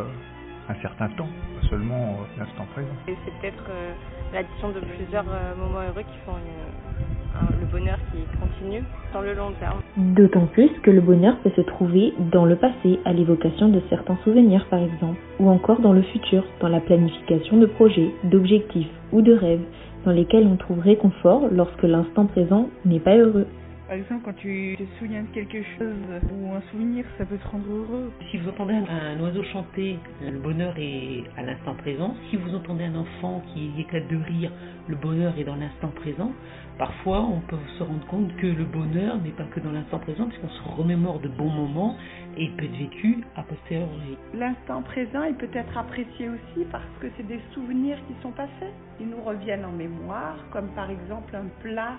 [0.69, 1.27] un certain temps,
[1.59, 2.93] pas seulement euh, l'instant présent.
[3.07, 3.91] Et c'est peut-être euh,
[4.31, 5.25] l'addition de plusieurs
[5.57, 9.79] moments heureux qui font une, un, le bonheur qui continue dans le long terme.
[9.97, 14.17] D'autant plus que le bonheur peut se trouver dans le passé, à l'évocation de certains
[14.23, 19.23] souvenirs par exemple, ou encore dans le futur, dans la planification de projets, d'objectifs ou
[19.23, 19.65] de rêves,
[20.05, 23.47] dans lesquels on trouve réconfort lorsque l'instant présent n'est pas heureux.
[23.93, 25.93] Par exemple, quand tu te souviens de quelque chose
[26.31, 28.11] ou un souvenir, ça peut te rendre heureux.
[28.31, 32.15] Si vous entendez un oiseau chanter, le bonheur est à l'instant présent.
[32.31, 34.51] Si vous entendez un enfant qui éclate de rire,
[34.87, 36.31] le bonheur est dans l'instant présent.
[36.79, 40.25] Parfois, on peut se rendre compte que le bonheur n'est pas que dans l'instant présent,
[40.25, 41.95] puisqu'on se remémore de bons moments
[42.35, 44.17] et peut être vécu a posteriori.
[44.33, 48.73] L'instant présent, il peut être apprécié aussi parce que c'est des souvenirs qui sont passés.
[48.99, 51.93] Ils nous reviennent en mémoire, comme par exemple un plat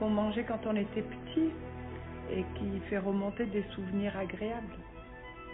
[0.00, 1.50] qu'on mangeait quand on était petit
[2.32, 4.78] et qui fait remonter des souvenirs agréables.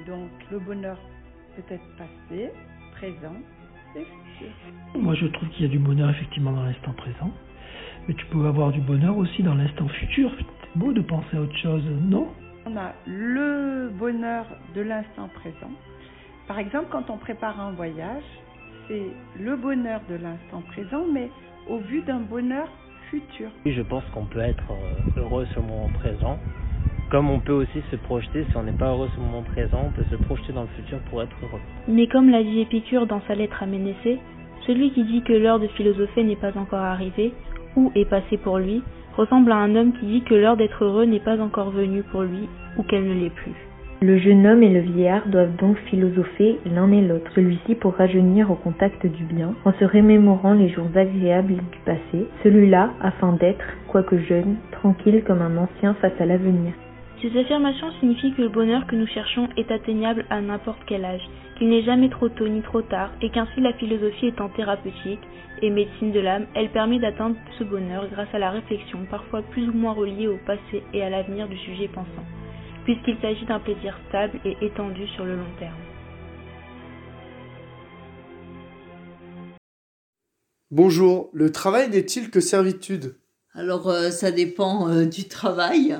[0.06, 0.98] Donc le bonheur
[1.56, 2.50] peut être passé,
[2.92, 3.36] présent
[3.96, 4.52] et futur.
[4.94, 7.30] Moi je trouve qu'il y a du bonheur effectivement dans l'instant présent,
[8.06, 10.30] mais tu peux avoir du bonheur aussi dans l'instant futur.
[10.38, 12.28] C'est beau de penser à autre chose, non?
[12.66, 15.70] On a le bonheur de l'instant présent.
[16.46, 18.22] Par exemple, quand on prépare un voyage,
[18.86, 19.06] c'est
[19.40, 21.30] le bonheur de l'instant présent, mais
[21.68, 22.68] au vu d'un bonheur
[23.10, 23.48] futur.
[23.64, 26.38] Je pense qu'on peut être euh, heureux sur le moment présent,
[27.10, 29.84] comme on peut aussi se projeter, si on n'est pas heureux sur le moment présent,
[29.86, 31.60] on peut se projeter dans le futur pour être heureux.
[31.88, 34.18] Mais comme l'a dit Épicure dans sa lettre à Ménécée,
[34.66, 37.32] celui qui dit que l'heure de philosopher n'est pas encore arrivée,
[37.76, 38.82] ou est passée pour lui,
[39.16, 42.22] ressemble à un homme qui dit que l'heure d'être heureux n'est pas encore venue pour
[42.22, 43.65] lui, ou qu'elle ne l'est plus.
[44.02, 48.50] Le jeune homme et le vieillard doivent donc philosopher l'un et l'autre, celui-ci pour rajeunir
[48.50, 53.64] au contact du bien, en se remémorant les jours agréables du passé, celui-là afin d'être,
[53.88, 56.74] quoique jeune, tranquille comme un ancien face à l'avenir.
[57.22, 61.26] Ces affirmations signifient que le bonheur que nous cherchons est atteignable à n'importe quel âge,
[61.56, 65.26] qu'il n'est jamais trop tôt ni trop tard, et qu'ainsi la philosophie étant thérapeutique
[65.62, 69.66] et médecine de l'âme, elle permet d'atteindre ce bonheur grâce à la réflexion, parfois plus
[69.70, 72.26] ou moins reliée au passé et à l'avenir du sujet pensant,
[72.86, 75.74] puisqu'il s'agit d'un plaisir stable et étendu sur le long terme.
[80.70, 83.16] Bonjour, le travail n'est-il que servitude?
[83.54, 85.98] Alors, euh, ça dépend euh, du travail.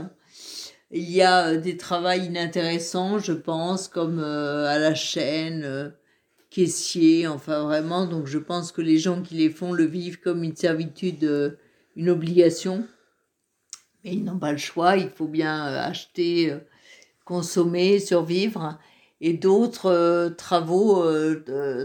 [0.92, 5.92] Il y a euh, des travails inintéressants, je pense, comme à la chaîne,
[6.50, 8.06] caissier, enfin vraiment.
[8.06, 11.58] Donc, je pense que les gens qui les font le vivent comme une servitude,
[11.96, 12.86] une obligation.
[14.06, 16.54] Mais ils n'ont pas le choix, il faut bien acheter,
[17.26, 18.78] consommer, survivre.
[19.20, 21.04] Et d'autres travaux,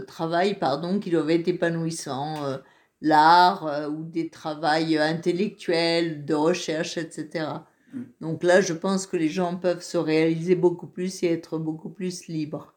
[0.06, 2.60] travail, pardon, qui doivent être épanouissants
[3.02, 7.46] l'art euh, ou des travails intellectuels, de recherche, etc.
[7.92, 8.02] Mm.
[8.20, 11.90] Donc là, je pense que les gens peuvent se réaliser beaucoup plus et être beaucoup
[11.90, 12.72] plus libres.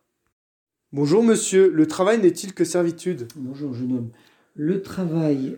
[0.92, 3.28] Bonjour monsieur, le travail n'est-il que servitude?
[3.36, 4.12] Bonjour jeune homme.
[4.56, 5.58] Le travail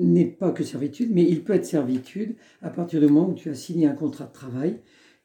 [0.00, 3.50] n'est pas que servitude, mais il peut être servitude à partir du moment où tu
[3.50, 4.76] as signé un contrat de travail.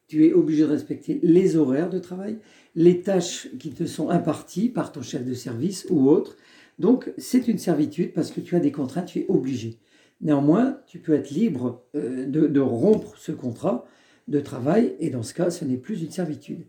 [0.08, 2.38] Tu es obligé de respecter les horaires de travail,
[2.76, 6.38] les tâches qui te sont imparties par ton chef de service ou autre,
[6.80, 9.80] donc, c'est une servitude parce que tu as des contraintes, tu es obligé.
[10.22, 13.86] Néanmoins, tu peux être libre euh, de, rompre ce contrat
[14.28, 16.66] de travail et dans ce cas, ce n'est plus une servitude.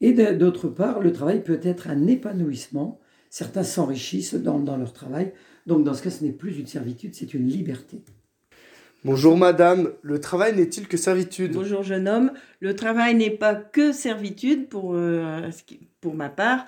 [0.00, 3.00] Et d'autre part, le travail peut être un épanouissement.
[3.30, 5.32] Certains s'enrichissent dans, dans leur travail.
[5.68, 8.00] Donc, dans ce cas, ce n'est plus une servitude, c'est une liberté.
[9.04, 11.52] Bonjour madame, le travail n'est-il que servitude?
[11.52, 15.50] Bonjour jeune homme, le travail n'est pas que servitude pour, euh,
[16.00, 16.64] pour ma part.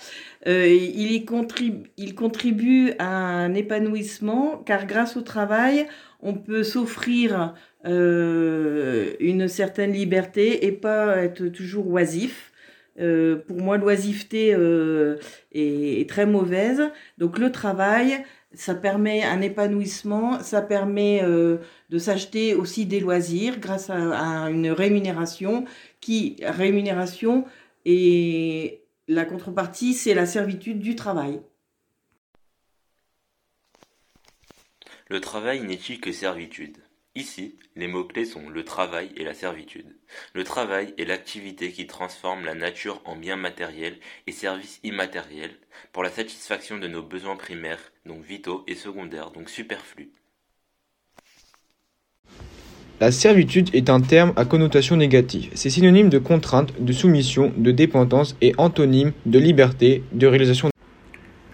[0.47, 5.87] Euh, il, y contribue, il contribue à un épanouissement car grâce au travail,
[6.21, 7.55] on peut s'offrir
[7.87, 12.53] euh, une certaine liberté et pas être toujours oisif.
[12.99, 16.83] pour moi, l'oisiveté est, est, très mauvaise.
[17.17, 21.59] Donc le travail, ça permet un épanouissement, ça permet euh,
[21.89, 25.65] de s'acheter aussi des loisirs grâce à, une rémunération
[26.01, 27.45] qui rémunération
[27.85, 31.41] et la contrepartie c'est la servitude du travail.
[35.09, 36.77] Le travail n'est-il que servitude?
[37.21, 39.85] Ici, les mots-clés sont le travail et la servitude.
[40.33, 45.51] Le travail est l'activité qui transforme la nature en bien matériel et services immatériels
[45.93, 50.13] pour la satisfaction de nos besoins primaires, donc vitaux et secondaires, donc superflus.
[53.01, 55.51] La servitude est un terme à connotation négative.
[55.55, 60.71] C'est synonyme de contrainte, de soumission, de dépendance et antonyme de liberté, de réalisation.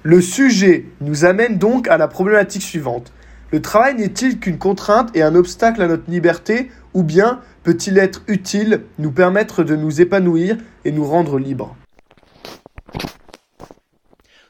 [0.04, 3.12] Le sujet nous amène donc à la problématique suivante.
[3.52, 8.22] Le travail n'est-il qu'une contrainte et un obstacle à notre liberté, ou bien peut-il être
[8.26, 11.76] utile, nous permettre de nous épanouir et nous rendre libres?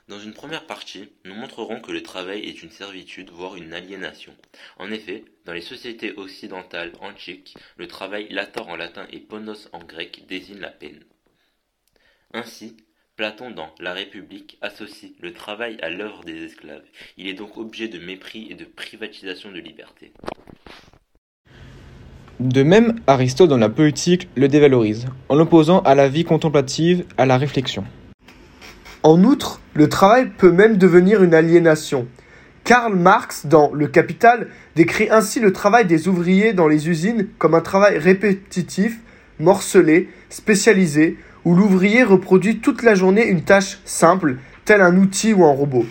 [0.09, 4.33] Dans une première partie, nous montrerons que le travail est une servitude, voire une aliénation.
[4.79, 9.81] En effet, dans les sociétés occidentales antiques, le travail lator en latin et ponos en
[9.81, 11.05] grec désigne la peine.
[12.33, 12.77] Ainsi,
[13.17, 16.83] Platon dans La République associe le travail à l'œuvre des esclaves.
[17.17, 20.13] Il est donc objet de mépris et de privatisation de liberté.
[22.41, 27.25] De même, Aristote dans la Poétique le dévalorise, en l'opposant à la vie contemplative, à
[27.25, 27.85] la réflexion.
[29.03, 32.09] En outre, le travail peut même devenir une aliénation.
[32.65, 37.55] Karl Marx, dans Le Capital, décrit ainsi le travail des ouvriers dans les usines comme
[37.55, 38.99] un travail répétitif,
[39.39, 45.45] morcelé, spécialisé, où l'ouvrier reproduit toute la journée une tâche simple, tel un outil ou
[45.45, 45.87] un robot.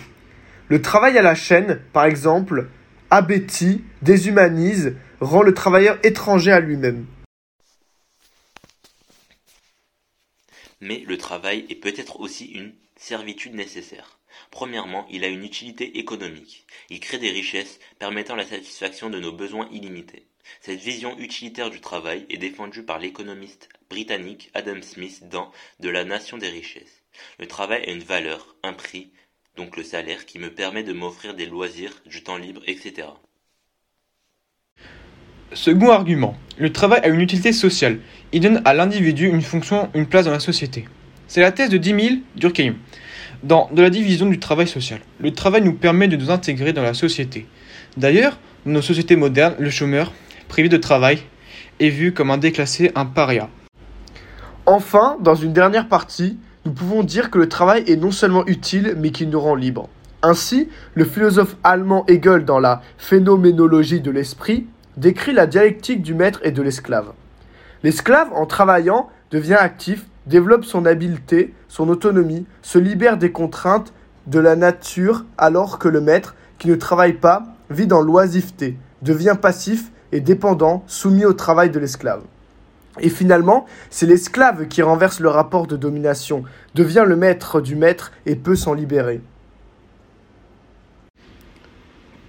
[0.68, 2.68] Le travail à la chaîne, par exemple,
[3.10, 7.06] abétit, déshumanise, rend le travailleur étranger à lui-même.
[10.82, 14.20] Mais le travail est peut-être aussi une servitude nécessaire.
[14.52, 16.66] Premièrement, il a une utilité économique.
[16.90, 20.28] Il crée des richesses permettant la satisfaction de nos besoins illimités.
[20.62, 26.04] Cette vision utilitaire du travail est défendue par l'économiste britannique Adam Smith dans De la
[26.04, 27.04] nation des richesses.
[27.40, 29.12] Le travail a une valeur, un prix,
[29.58, 33.08] donc le salaire, qui me permet de m'offrir des loisirs, du temps libre, etc.
[35.54, 38.00] Second argument, le travail a une utilité sociale.
[38.34, 40.86] Il donne à l'individu une fonction, une place dans la société.
[41.28, 42.76] C'est la thèse de 10 000 Durkheim.
[43.44, 46.82] Dans De la division du travail social, le travail nous permet de nous intégrer dans
[46.82, 47.46] la société.
[47.96, 50.12] D'ailleurs, nos sociétés modernes, le chômeur,
[50.56, 51.22] privé de travail,
[51.82, 53.50] est vu comme un déclassé, un paria.
[54.66, 58.96] Enfin, dans une dernière partie, nous pouvons dire que le travail est non seulement utile,
[58.98, 59.90] mais qu'il nous rend libres.
[60.22, 64.66] Ainsi, le philosophe allemand Hegel, dans la Phénoménologie de l'esprit,
[64.96, 67.12] décrit la dialectique du maître et de l'esclave.
[67.84, 73.92] L'esclave, en travaillant, devient actif, développe son habileté, son autonomie, se libère des contraintes
[74.28, 79.36] de la nature, alors que le maître, qui ne travaille pas, vit dans l'oisiveté, devient
[79.40, 82.22] passif et dépendant, soumis au travail de l'esclave.
[83.00, 86.44] Et finalement, c'est l'esclave qui renverse le rapport de domination,
[86.76, 89.22] devient le maître du maître et peut s'en libérer.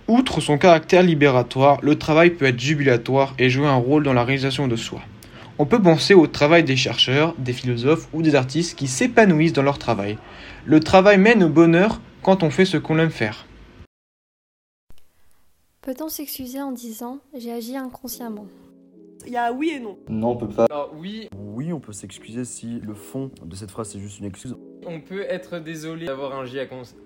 [0.08, 4.22] Outre son caractère libératoire, le travail peut être jubilatoire et jouer un rôle dans la
[4.22, 5.00] réalisation de soi.
[5.58, 9.62] On peut penser au travail des chercheurs, des philosophes ou des artistes qui s'épanouissent dans
[9.62, 10.18] leur travail.
[10.64, 13.46] Le travail mène au bonheur quand on fait ce qu'on aime faire.
[15.86, 18.46] Peut-on s'excuser en disant j'ai agi inconsciemment?
[19.24, 19.96] Il y a oui et non.
[20.08, 20.64] Non, on peut pas.
[20.64, 21.28] Alors oui.
[21.38, 24.56] Oui, on peut s'excuser si le fond de cette phrase c'est juste une excuse.
[24.84, 26.58] On peut être désolé d'avoir agi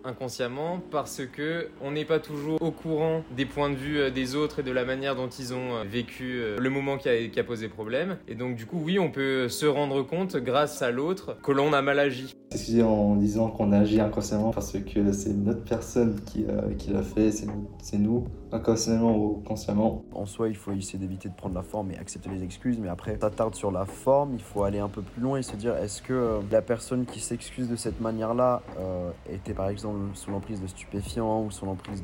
[0.05, 4.35] inconsciemment parce que on n'est pas toujours au courant des points de vue euh, des
[4.35, 7.29] autres et de la manière dont ils ont euh, vécu euh, le moment qui a,
[7.29, 8.17] qui a posé problème.
[8.29, 11.73] Et donc du coup, oui, on peut se rendre compte grâce à l'autre que l'on
[11.73, 12.35] a mal agi.
[12.51, 16.45] S'excuser en disant qu'on a agi inconsciemment parce que c'est notre personne qui,
[16.79, 20.05] qui l'a fait, c'est nous, inconsciemment ou consciemment.
[20.13, 22.89] En soi, il faut essayer d'éviter de prendre la forme et accepter les excuses, mais
[22.89, 25.55] après, ça tarde sur la forme, il faut aller un peu plus loin et se
[25.55, 30.31] dire est-ce que la personne qui s'excuse de cette manière-là euh, était par exemple sous
[30.31, 32.03] l'emprise de stupéfiants ou sous l'emprise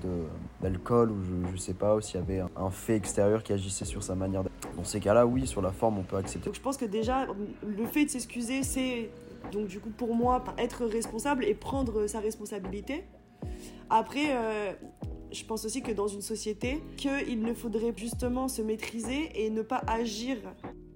[0.61, 3.85] d'alcool ou je, je, sais pas, ou s'il y avait un, fait extérieur qui agissait
[3.85, 4.43] sur sa manière.
[4.77, 6.47] Dans ces cas-là, oui, sur la forme, on peut accepter.
[6.47, 7.27] Donc je pense que déjà,
[7.67, 9.11] le fait de s'excuser, c'est
[9.53, 13.05] donc du coup pour moi être responsable et prendre sa responsabilité.
[13.91, 14.73] Après, euh,
[15.33, 19.63] je pense aussi que dans une société, qu'il ne faudrait justement se maîtriser et ne
[19.63, 20.37] pas agir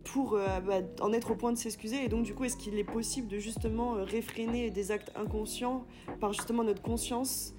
[0.04, 2.04] pour euh, bah, en être au point de s'excuser.
[2.04, 5.84] Et donc, du coup, est-ce qu'il est possible de justement euh, réfréner des actes inconscients
[6.20, 7.54] par justement notre conscience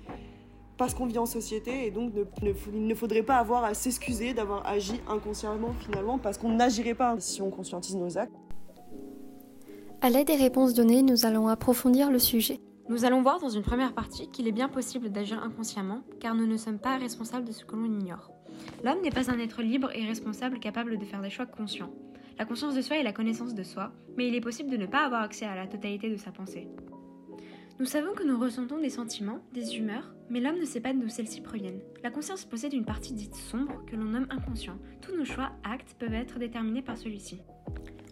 [0.78, 4.66] parce qu'on vit en société et donc il ne faudrait pas avoir à s'excuser d'avoir
[4.66, 8.34] agi inconsciemment finalement parce qu'on n'agirait pas si on conscientise nos actes?
[10.02, 12.60] À l'aide des réponses données, nous allons approfondir le sujet.
[12.90, 16.48] Nous allons voir dans une première partie qu'il est bien possible d'agir inconsciemment car nous
[16.48, 18.32] ne sommes pas responsables de ce que l'on ignore.
[18.84, 21.92] L'homme n'est pas un être libre et responsable capable de faire des choix conscients.
[22.42, 24.88] La conscience de soi est la connaissance de soi, mais il est possible de ne
[24.88, 26.68] pas avoir accès à la totalité de sa pensée.
[27.80, 31.08] Nous savons que nous ressentons des sentiments, des humeurs, mais l'homme ne sait pas d'où
[31.08, 31.84] celles-ci proviennent.
[32.02, 34.80] La conscience possède une partie dite sombre que l'on nomme inconscient.
[35.04, 37.44] Tous nos choix, actes peuvent être déterminés par celui-ci.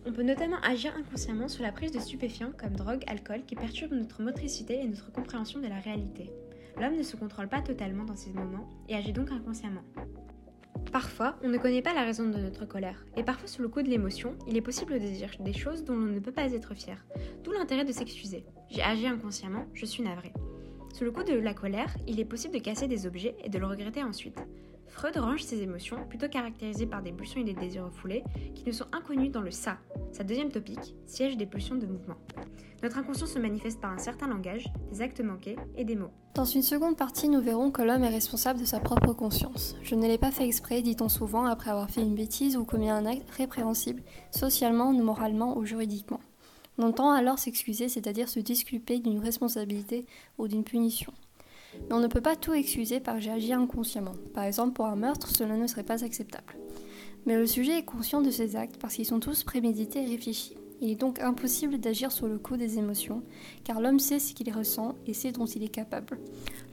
[0.05, 3.95] On peut notamment agir inconsciemment sous la prise de stupéfiants comme drogue, alcool, qui perturbent
[3.95, 6.29] notre motricité et notre compréhension de la réalité.
[6.79, 9.81] L'homme ne se contrôle pas totalement dans ces moments et agit donc inconsciemment.
[10.91, 13.81] Parfois, on ne connaît pas la raison de notre colère, et parfois sous le coup
[13.81, 16.73] de l'émotion, il est possible de dire des choses dont l'on ne peut pas être
[16.73, 16.97] fier.
[17.43, 18.45] D'où l'intérêt de s'excuser.
[18.69, 20.33] J'ai agi inconsciemment, je suis navré.
[20.93, 23.59] Sous le coup de la colère, il est possible de casser des objets et de
[23.59, 24.39] le regretter ensuite.
[24.99, 28.21] Freud range ses émotions, plutôt caractérisées par des pulsions et des désirs refoulés,
[28.53, 29.77] qui ne sont inconnus dans le ça,
[30.11, 32.17] sa deuxième topique, siège des pulsions de mouvement.
[32.83, 36.11] Notre inconscient se manifeste par un certain langage, des actes manqués et des mots.
[36.35, 39.77] Dans une seconde partie, nous verrons que l'homme est responsable de sa propre conscience.
[39.83, 42.89] Je ne l'ai pas fait exprès, dit-on souvent, après avoir fait une bêtise ou commis
[42.89, 46.19] un acte répréhensible, socialement, moralement ou juridiquement.
[46.77, 50.05] On entend alors s'excuser, c'est-à-dire se disculper d'une responsabilité
[50.37, 51.13] ou d'une punition.
[51.75, 54.13] Mais on ne peut pas tout excuser par j'ai agi inconsciemment.
[54.33, 56.55] Par exemple, pour un meurtre, cela ne serait pas acceptable.
[57.25, 60.55] Mais le sujet est conscient de ses actes parce qu'ils sont tous prémédités et réfléchis.
[60.81, 63.21] Il est donc impossible d'agir sur le coup des émotions,
[63.65, 66.17] car l'homme sait ce qu'il ressent et sait dont il est capable.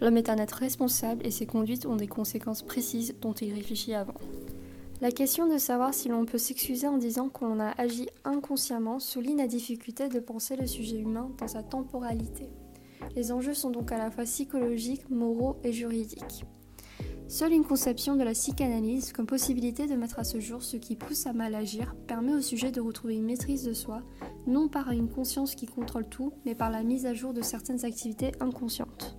[0.00, 3.94] L'homme est un être responsable et ses conduites ont des conséquences précises dont il réfléchit
[3.94, 4.14] avant.
[5.00, 9.38] La question de savoir si l'on peut s'excuser en disant qu'on a agi inconsciemment souligne
[9.38, 12.48] la difficulté de penser le sujet humain dans sa temporalité.
[13.14, 16.44] Les enjeux sont donc à la fois psychologiques, moraux et juridiques.
[17.28, 20.94] Seule une conception de la psychanalyse comme possibilité de mettre à ce jour ce qui
[20.94, 24.02] pousse à mal agir permet au sujet de retrouver une maîtrise de soi,
[24.46, 27.84] non par une conscience qui contrôle tout, mais par la mise à jour de certaines
[27.84, 29.18] activités inconscientes.